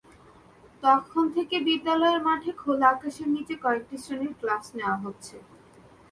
[0.83, 5.35] তখন থেকে বিদ্যালয়ের মাঠে খোলা আকাশের নিচে কয়েকটি শ্রেণীর ক্লাস নেওয়া হচ্ছে।